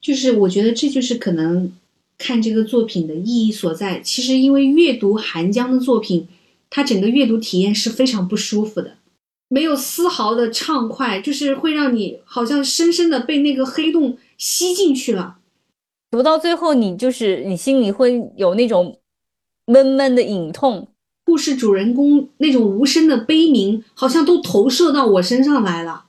[0.00, 1.70] 就是我觉得这就是可能
[2.16, 4.00] 看这个作品的意义所在。
[4.00, 6.26] 其实因为阅读韩江的作品，
[6.70, 8.92] 它整个阅读体验是非常不舒服的，
[9.48, 15.36] 没有丝毫的畅快，就是会让你好像深深的被那个黑洞吸进去了。
[16.10, 18.98] 读到最后，你就是你心里会有那种
[19.66, 20.88] 闷闷的隐痛，
[21.24, 26.04] 故事主人公那种无声的悲鸣，好像都投射到我身上来了。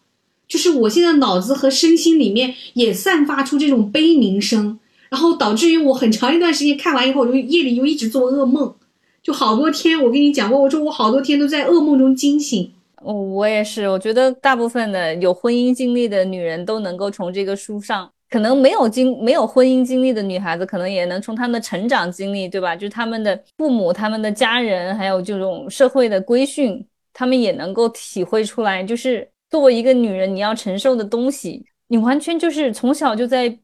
[0.47, 4.79] 就是我现在脑子和身心里面也散发出这种悲鸣声，
[5.09, 8.73] 然后导致于我很长一段时间看完以后，就夜里又一直做噩梦，
[9.21, 10.01] 就好多天。
[10.01, 12.71] 我跟你讲过，我说我好多天都在噩梦中惊醒。
[13.01, 18.09] 哦，我也是，我觉得大部分的有婚姻经历的女人都能够从这个书上。
[18.29, 22.75] 可能没有经没有婚姻经历的女孩子，可能也能从他们的成长经历，对吧？
[22.75, 28.83] 就是他们的父母、他们的家人，还有这种社会的规训，他们也能够体会出来。
[28.83, 33.57] 就是作为一个女人，你要承受的东西，你完全就是从小就在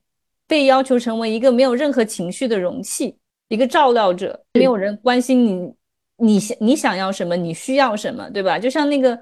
[0.48, 3.18] 被要求成为一个没有任何情绪的容器，
[3.50, 5.74] 一个照料者，没有人关心你，
[6.18, 8.58] 你想你想要什么，你需要什么，对吧？
[8.58, 9.20] 就像那个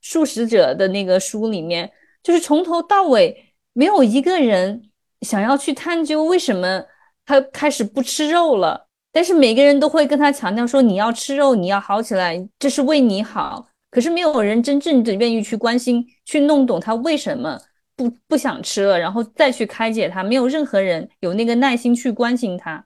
[0.00, 1.88] 素食者的那个书里面，
[2.24, 3.46] 就是从头到尾。
[3.72, 4.90] 没有一个人
[5.22, 6.84] 想要去探究为什么
[7.24, 13.68] 他开始不吃肉了，但是每个人都会跟他强调说你要吃肉，你要好起来，这是为你好。
[13.90, 17.60] 可是没有人真正的愿意去关心、去弄懂他为什么
[17.96, 20.22] 不不想吃了，然后再去开解他。
[20.22, 22.84] 没有任何人有那个耐心去关心他。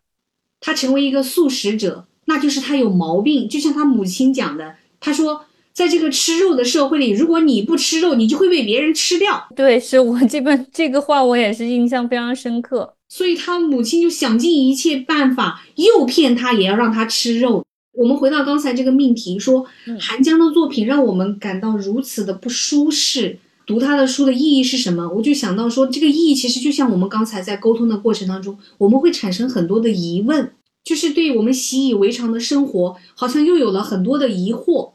[0.61, 3.49] 他成为一个素食者，那就是他有毛病。
[3.49, 5.47] 就像他母亲讲的，他说。
[5.74, 9.48] 在这个吃肉的社会里，如果你不吃肉，你就会被别人吃掉。
[9.56, 12.94] 对，是我这本这个话，我也是印象非常深刻。
[13.08, 17.64] 所以他母亲就想尽一切办法诱骗他，也要让他吃肉。
[17.98, 19.66] 我们回到刚才这个命题，说
[20.00, 23.38] 韩江的作品让我们感到如此的不舒适。
[23.66, 25.08] 读他的书的意义是什么？
[25.08, 30.52] 我就想到说，这个意义其实就像我们刚才在沟通的过程当中，我们会产生很多的疑问，
[30.84, 34.92] 就是对我们习以为常的生活，好像又有了很多的疑惑。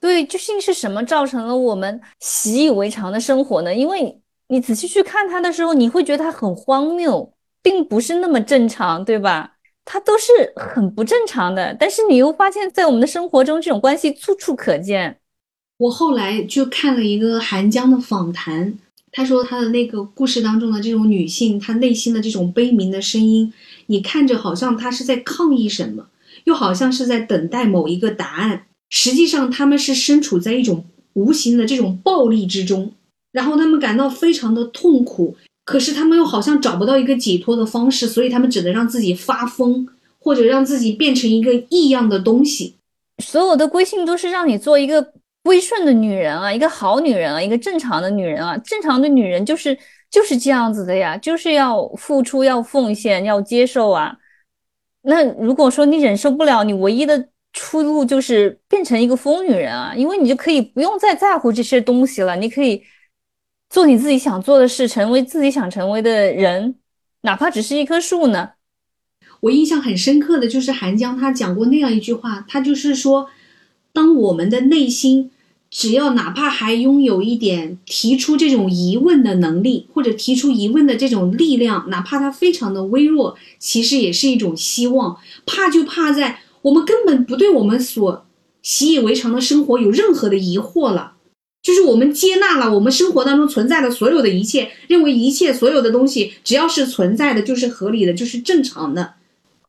[0.00, 3.74] 对，究竟是什么造成了我们习以为常的生活呢？
[3.74, 7.32] 因为你仔细去看它的时候，你会觉得它很荒谬，
[7.62, 9.54] 并不是那么正常，对吧？
[9.84, 11.76] 它都是很不正常的。
[11.78, 15.18] 但是你又发现，在我们的生活中，这种关系处处可见。
[15.78, 18.78] 我后来就看了一个韩江的访谈，
[19.10, 23.52] 他说他的那个故事当中的这种女性，她内心的这种悲鸣的声音，
[23.86, 26.06] 你看着好像她是在抗议什么，
[26.44, 28.66] 又好像是在等待某一个答案。
[28.90, 32.90] 实际上，他们是身处在一种无形的这种暴力之中，
[33.32, 39.86] 然后他们感到非常的痛苦，可是他们又好像找不到一个解脱的方式，所以他们只能让自己发疯，
[40.18, 42.76] 或者让自己变成一个异样的东西。
[43.22, 48.56] 所有的规训都是让你做一个归顺的女人啊，一个好女人啊，一个正常的女人啊。
[48.58, 49.76] 正常的女人就是
[50.10, 54.16] 就是这样子的呀，就是要付出，要奉献，要接受啊。
[55.02, 57.28] 那如果说你忍受不了，你唯一的。
[57.52, 62.82] 出路就是变成一个疯女人啊，因为你就可以不用再在乎这些东西了，你可以
[63.68, 66.76] 做你自己想做的事，成为自己想成为的人，
[67.22, 68.50] 哪怕只是一棵树呢。
[69.40, 73.28] 我印象很深刻的就是韩江他讲过那样一句话，他就是说，
[73.92, 75.30] 当我们的内心
[75.70, 85.18] 只要哪怕还拥有一点提出这种疑问的能力，或者提出疑问的这种力量，哪怕它非常的微弱，其实也是一种希望。
[85.44, 86.40] 怕就怕在。
[86.62, 88.26] 我们根本不对我们所
[88.62, 91.14] 习以为常的生活有任何的疑惑了，
[91.62, 99.14] 就是我们接纳了我们生活当中存在的所有的一切，认为一切所有的东西只要是存在的，就是合理的，就是正常的。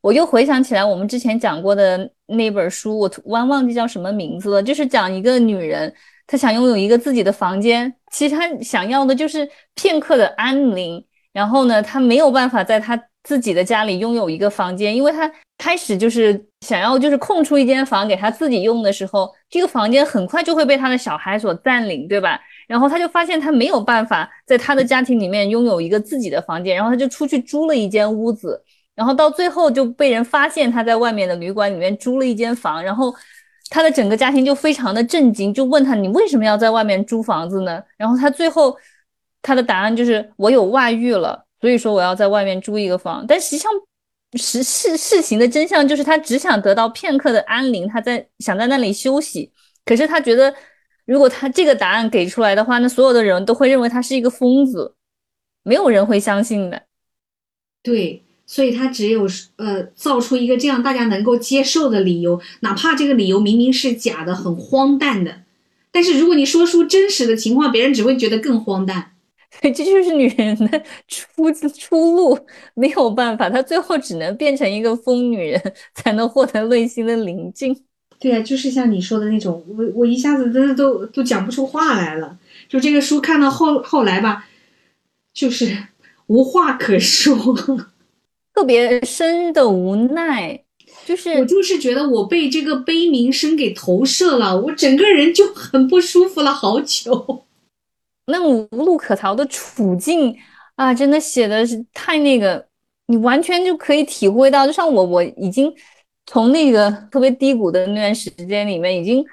[0.02, 5.93] 我又回想起来我们之前讲过的那本书，我突然忘记叫什么名字了，就是讲一个女人，
[6.25, 11.04] 她想拥有一个自己的房间，其实她想要的就是片刻的安宁。
[11.32, 22.39] 然后呢，他没有办法在他自己的家里拥有一个房间，因为他开始就是想要就是空出一间房给他自己用的时候，这个房间很快就会被他的小孩所占领，对吧？
[22.67, 28.62] 然后他就发现他没有办法在他的家庭里面拥有一个自己的房间，然后他就出去租了一间屋子，
[28.95, 33.13] 然后到最后就被人发现他在外面的旅馆里面租了一间房，然后
[33.69, 37.82] 他的整个家庭就非常的震惊，就问他你为什么要在外面租房子呢？
[37.98, 38.76] 然后他最后。
[39.41, 43.24] 他的答案就是我有外遇了，所以说我要在外面租一个房。
[43.26, 43.72] 但实际上，
[44.34, 49.52] 实事事情的真相就是他只想得到片刻的安宁，他在想在那里休息。
[49.86, 50.54] 可是他觉得，
[51.06, 54.94] 如果他这个答案给出来的话，那所有的人都会认为他是一个疯子，
[55.63, 56.84] 没有人会相信的。
[57.82, 65.44] 对，所以他只有呃造出一个这样大家能够接受的理由，哪怕这个理由明明是假的、很荒诞的，
[65.92, 69.13] 但是如果你说出真实的情况，别人只会觉得更荒诞。
[69.62, 72.39] 这就是女人的出出路，
[72.75, 77.75] 没有办法，她最后只能变成一个疯女人，才能获得内心的宁静。
[78.19, 82.38] 对啊，就是像你说的那种，我我一下子真的都都讲不出话来了。
[82.67, 84.45] 就这个书看到后后来吧，
[85.33, 85.75] 就是
[86.27, 87.35] 无话可说，
[88.53, 90.63] 特别深的无奈。
[91.05, 97.45] 就是我就是觉得我被这个悲鸣声给投射了，我整个人就很不舒服了好久。
[98.30, 100.36] 那无路可逃的处境
[100.76, 102.65] 啊，真的写的是太那个，
[103.08, 104.65] 你完全就可以体会到。
[104.65, 105.74] 就像我，我已经
[106.26, 109.26] 从那个特别低谷的那段时间里面，已经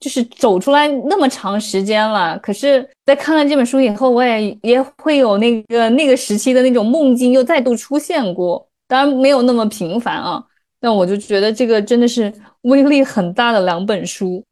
[0.00, 2.38] 就是走出来那么长时间了。
[2.40, 10.44] 可是，在看了这本书以后，我也也会有那个那个时期的那种梦境又再度出现过，当然没有那么频繁啊。
[10.80, 14.44] 但我就觉得这个真的是威力很大的两本书。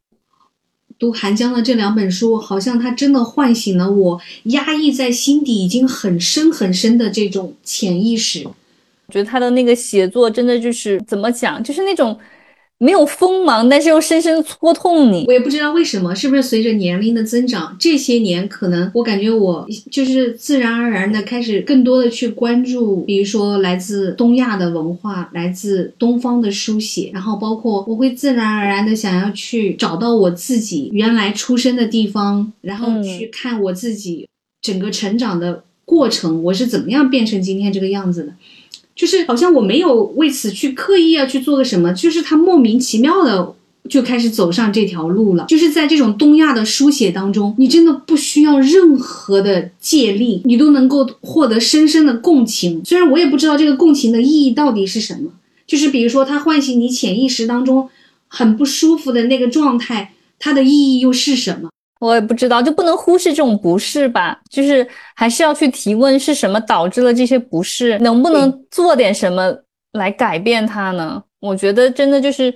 [1.00, 8.44] 读韩江的这两本书，好像它真的唤醒了我压抑在心底已经很深很深的这种潜意识。
[8.44, 12.16] 我觉得他的那个写作真的就是怎么讲，就是那种。
[12.82, 15.26] 没有锋芒，但是又深深戳痛你。
[15.26, 34.26] 我也不知道为什么，是不是随着年龄的增长，这些年可能我感觉我就是自然而然的开始更多的去关注，比如说来自东亚的文化，来自东方的书写，然后包括我会自然而然的想要去找到我自己原来出生的地方，然后去看我自己
[34.62, 38.32] 整个成长的过程，我是怎么样变成今天这个样子的。
[38.94, 43.54] 就是好像我没有为此去刻意要去做个什么，就是他莫名其妙的
[43.88, 45.46] 就开始走上这条路了。
[45.48, 52.82] 就是在这种东亚的书写当中，你真的不需要任何的借力，你都能够获得深深的共情。
[52.84, 55.30] 虽然我也不知道这个共情的意义到底是什么，
[55.66, 57.88] 就是比如说它唤醒你潜意识当中
[58.28, 61.70] 很不舒服的那个状态，它的意义又是什么？
[62.00, 64.40] 我也不知道，就不能忽视这种不适吧？
[64.50, 67.98] 就是还是要去提问，是什么导致了这些不适？
[68.00, 69.54] 能不能做点什么
[69.92, 71.22] 来改变它呢？
[71.40, 72.52] 我觉得真的就是，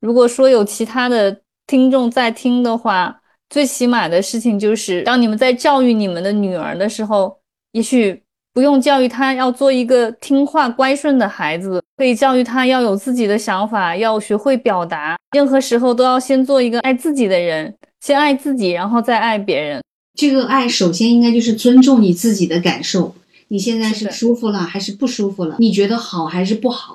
[0.00, 3.14] 如果说有其他的听众在听的话，
[3.48, 7.38] 最起码的事情就是，当你们在教育你们的女儿的时候，
[7.72, 8.22] 也许
[8.56, 17.74] 不用教育他要做一个听话乖顺的孩子，可以教育他要有自己的想法，要学会表达，任何时候都要先做一个爱自己的人。
[18.00, 19.82] 先爱自己，然后再爱别人。
[20.18, 23.14] 这个爱首先应该就是尊重你自己的感受。
[23.48, 25.56] 你现在是舒服了还是不舒服了？
[25.58, 26.94] 你觉得好还是不好？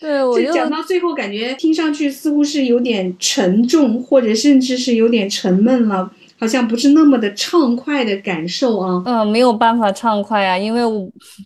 [0.00, 9.02] 对我讲到最后，感觉听上去似乎是有点沉重，或者甚至是有点沉闷了，好像不是那么的畅快的感受啊。
[9.06, 10.82] 嗯，没有办法畅快啊，因为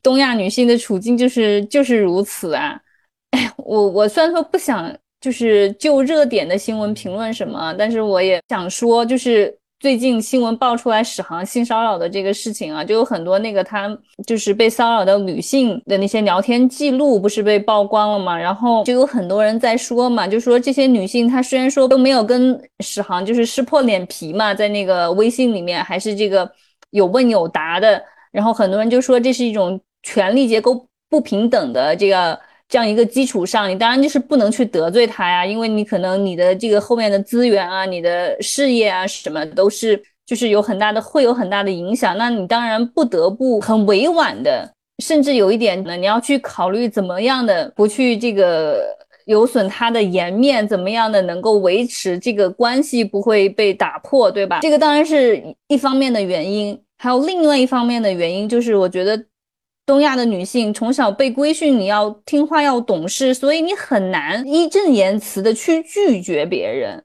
[0.03, 2.79] 东亚女性的处境就是就是如此啊。
[3.33, 4.95] 哎，我我虽然说不想。
[5.21, 18.37] 就是就热点的新闻评论什么，但是我也想说，就是最近新闻爆出来史航性骚扰的这个事情啊，就有很多那个他就是被骚扰的女性的那些聊天记录不是被曝光了吗？
[18.37, 26.51] 然后就有很多人在说嘛，就说这些女性她虽然说都没有跟史航就是撕破脸皮嘛，在那个微信里面还是这个
[26.91, 32.39] 有问有答的，然后很多人就说这是一种权力结构不平等的这个。
[32.69, 42.19] 这样一个基础上，你当然就是不能去得罪他呀，因为你可能你的这个后面的资源啊、你的事业啊什么都是，就是有很大的会有很大的影响。
[42.19, 44.71] 那你当然不得不很委婉的，
[45.03, 48.85] 甚至有一点呢，你要去考虑怎么样的不去这个
[49.25, 54.59] 有损他的颜面，怎么样的能够维持这个关系不会被打破，对吧？
[54.61, 59.19] 这个当然是一方面的原因，还有另外一方面的原因就是我觉得。
[59.89, 67.03] 东亚的女性从小被规训，你要听话，要懂事，所以你很难义正言辞的去拒绝别人。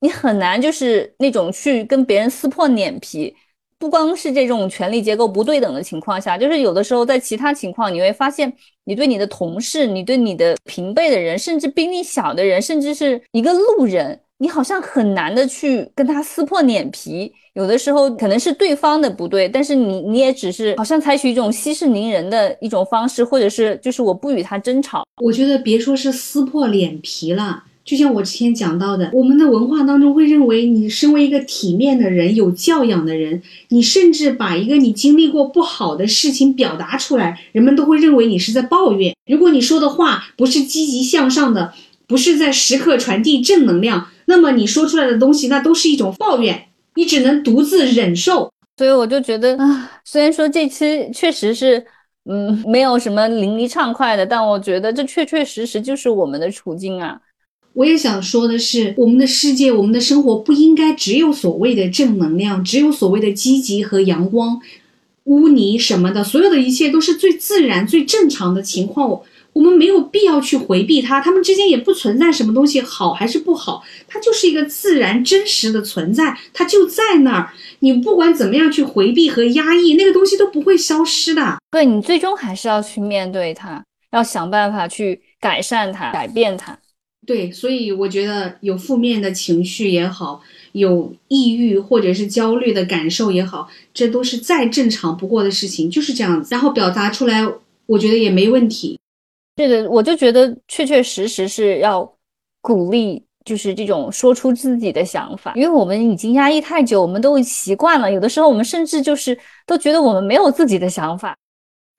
[0.00, 3.36] 你很难就是那种去跟别人撕破脸皮。
[3.78, 8.52] 不光是这种权力结构不对等的情况下，就是有的时候在其他情况，你会发现，
[8.82, 17.32] 你对你的同事，你对你的平辈的人，甚至比你小的人，甚至是一个路人，你好像很难的去跟他撕破脸皮。
[17.54, 25.04] 有的时候可能是对方的不对，但是你你也只是好像采取一种息事宁人的一种方式，或者是就是我不与他争吵。
[25.20, 27.64] 我觉得别说是撕破脸皮了。
[27.84, 39.16] 就像我之前讲到的，我们的文化当中会认为，你身为一个体面的人、有教养的人，你甚至把一个你经历过不好的事情表达出来，人们都会认为你是在抱怨。
[39.26, 41.72] 如果你说的话不是积极向上的，
[42.06, 46.66] 不是在时刻传递正能量，那么你说出来的东西，那都是一种抱怨，
[46.96, 48.52] 你只能独自忍受。
[48.76, 51.82] 所以我就觉得啊，虽然说这期确实是，
[52.30, 57.18] 嗯，没有什么淋漓畅快的，但我觉得这确确实实就是我们的处境啊。
[57.72, 64.60] 我也想说的是，我们的世界，我们的生活不应该只有所谓的正能量，只有所谓的积极和阳光，
[65.24, 69.20] 污泥什么的，所有的一切都是最自然、最正常的情况。
[69.52, 77.50] 我们没有必要去回避它，它们之间也不存在什么东西好还是不好，它就是一个自然真实的存在，它就在那儿。
[77.80, 81.58] 你不管怎么样去回避和压抑，那个东西都不会消失的。
[81.70, 86.78] 对你最终还是要去面对它，要想办法去改善它、改变它。
[87.26, 90.40] 对，所以我觉得有负面的情绪也好，
[90.72, 96.48] 有抑郁或者是焦虑的感受也好，这都是再正常不过的事情，就是这样子。
[96.50, 97.46] 然后表达出来，
[97.86, 98.98] 我觉得也没问题。
[99.58, 102.08] 对的，我就觉得确确实实是要
[102.60, 108.10] 鼓励，就是这种说出自己的想法，因为我们已经压抑太久，我们都习惯了。
[108.10, 109.36] 有的时候，我们甚至就是
[109.66, 111.36] 都觉得我们没有自己的想法。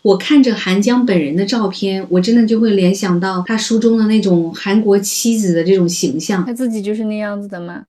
[0.04, 6.46] 我看着韩江本人的照片，我真的就会联想到他书中的那种韩国妻子的这种形象。
[6.46, 7.84] 他自己就是那样子的吗？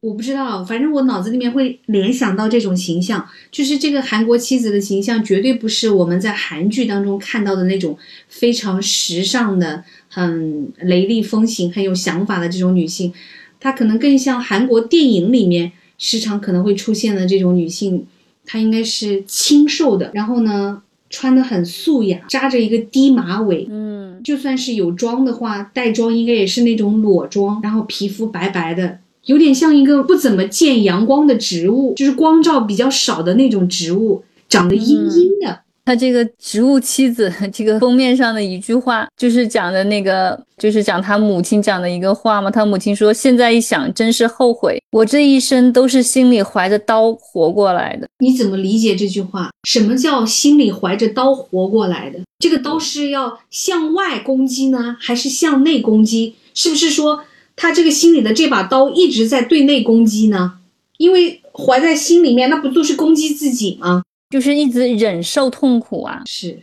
[0.00, 13.12] 我不知道，反正我脑子里面会联想到这种形象，就是这个韩国妻子的形象，绝对不是我们在韩剧当中看到的那种非常时尚的、很雷厉风行、很有想法的这种女性。
[13.60, 18.06] 她可能更像韩国电影里面时常可能会出现的这种女性，
[18.46, 20.82] 她应该是清瘦的，然后呢？
[21.12, 35.60] 穿的很素雅，扎着一个低马尾，嗯，就算是有妆的话，带妆应该也是那种裸妆，然后皮肤白白的，有点像一个不怎么见阳光的植物，就是光照比较少的那种植物，长得阴阴的。
[35.84, 42.48] 他这个植物妻子， 这个封面上的一句话，就是讲的那个，就是讲他母亲讲的一个话嘛。
[42.48, 49.50] 他母亲说：“现在一想，真是后悔，我这一生都是心里怀着刀活过来的。”你怎么理解这句话？
[49.64, 52.20] 什么叫心里怀着刀活过来的？
[52.38, 56.36] 这个刀是要向外攻击呢，还是向内攻击？
[56.54, 57.24] 是不是说
[57.60, 60.54] 他这个心里的这把刀一直在对内攻击呢？
[60.96, 64.02] 因为怀在心里面，那不就是攻击自己吗？
[64.30, 66.22] 就是一直忍受痛苦啊！
[66.24, 66.60] 是，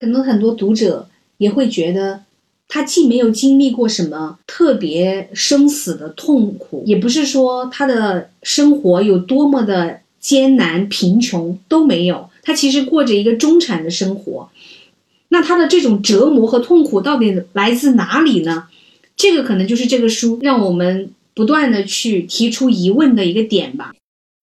[0.00, 2.24] 可能很多读者也会觉得，
[2.66, 14.50] 他既没有经历过什么特别生死的痛苦，也不是说他的生活有多么的艰难贫穷都没有，他其实过着一个中产的生活。
[15.28, 18.66] 那他的这种折磨和痛苦到底来自哪里呢？
[19.22, 23.94] 这个可能就是这个书让我们不断的去提出疑问的一个点吧。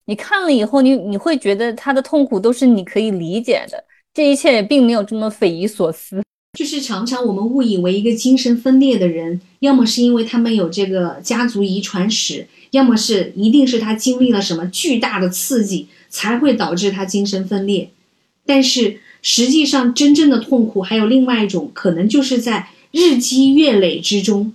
[0.05, 6.23] 你看了以后，你你会觉得他的痛苦都是你可以理解的，这一切也并没有这么匪夷所思。
[6.57, 17.89] 就是常常我们误以为一个精神分裂的人，要么是因为他们有这个家族遗传史，要么是一定是他经历了什么巨大的刺激才会导致他精神分裂。
[18.45, 24.53] 但是实际上，真正的痛苦还有另外一种可能，就是在日积月累之中，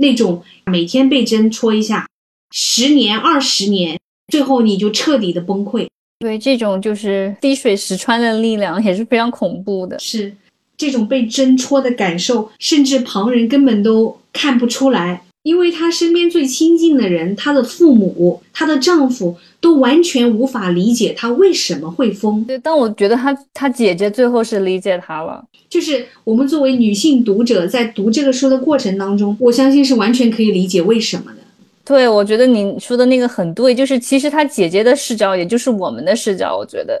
[0.00, 2.08] 那种每天被针戳一下，
[2.50, 3.98] 十年、二十年。
[4.28, 5.88] 最后你就彻底的崩溃，
[6.20, 9.98] 对这种就是滴水石穿的力量也是非常恐怖的。
[9.98, 10.32] 是
[10.76, 22.44] 这种被针戳的感受，甚至旁人根本都看不出来，因为她身边最亲近的人，她的父母、她的丈夫都完全无法理解她为什么会疯。
[22.44, 25.44] 对，但我觉得她她姐姐最后是理解她了。
[25.68, 31.38] 就是我们作为女性读者，在读这个书的过程当中，我相信是完全可以理解为什么的。
[31.84, 36.56] 对，我觉得你说的那个很对，就是其实她姐姐的视角，也就是我们的视角。
[36.56, 37.00] 我觉得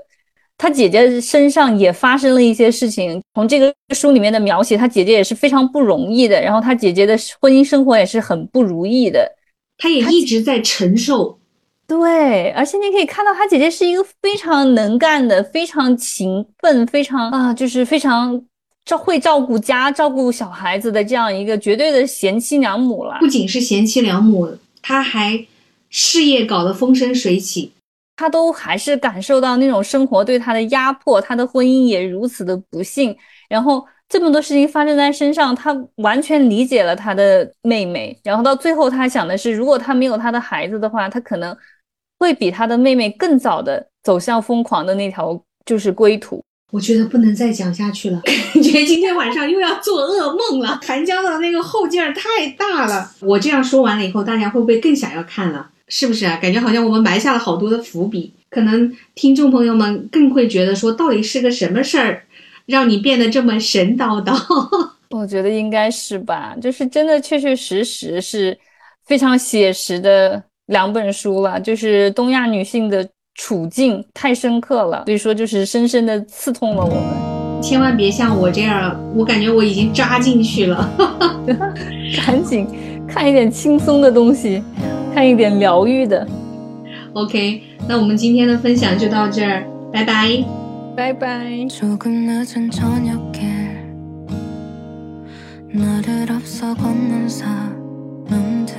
[0.60, 9.26] 他姐姐身上也发生了一些事情，从这个书里面的描写，他姐姐也是非常不容易的，然后他姐姐的婚姻生活也是很不如意的，
[9.78, 11.38] 他也一直在承受。
[11.86, 18.38] 对，而且你可以看到他姐姐是一个非常能干的、非常勤奋、非常啊，就是非常
[18.84, 23.16] 照会照顾家、照顾小孩子的这样一个绝对的贤妻良母了。
[23.18, 24.46] 不仅是贤妻良母。
[24.82, 25.46] 他还
[25.88, 27.72] 事业搞得风生水起，
[28.20, 33.16] 他都还是感受到那种生活对他的压迫，他的婚姻也如此的不幸，
[33.48, 41.56] 然后这么多事情发生在身上，他完全理解了他的妹妹，然后到最后他想的是，如果他没有他的孩子的话，他可能
[42.18, 46.44] 会比他的妹妹更早的走向疯狂的那条就是归途。
[46.72, 48.20] 我觉得不能再讲下去了，
[48.54, 50.78] 感觉今天晚上又要做噩梦了。
[50.82, 55.70] 韩江的那个后劲儿太大了，我这样说完了以后，大家会不会更想要看了？
[55.90, 56.38] 是不是啊？
[56.40, 62.22] 感觉好像我们埋下了好多的伏笔，可能听众朋友们更会觉得说，到底是个什么事儿，
[62.64, 64.34] 让你变得这么神叨叨？
[65.10, 68.56] 我觉得应该是吧，就是真的确确实实是
[69.04, 77.60] 非常写实的两本书了，就是东亚女性的处境太深刻了，所以说就是深深的刺痛了我们。
[77.60, 80.88] 千万别像我这样，我感觉我已经扎进去了，
[82.24, 82.66] 赶紧
[83.08, 84.62] 看一点轻松的东西。
[85.13, 86.27] 看一点疗愈的，
[87.13, 90.43] OK，那我们今天的分享就到这儿，拜拜，
[90.95, 91.67] 拜拜。
[95.75, 98.75] 소란스런 사랑도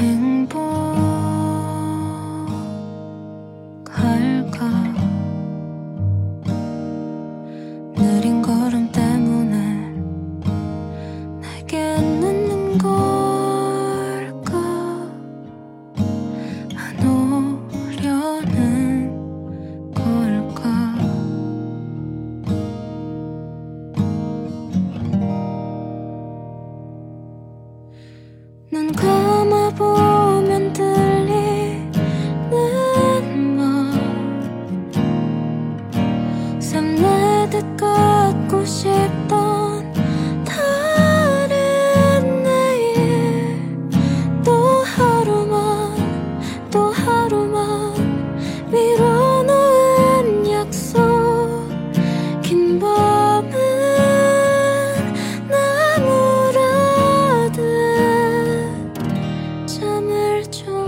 [0.00, 1.07] 무덤도만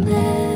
[0.06, 0.51] lonely.